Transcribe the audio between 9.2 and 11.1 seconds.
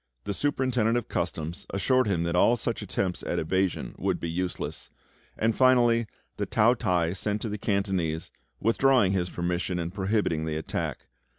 permission, and prohibiting the attack.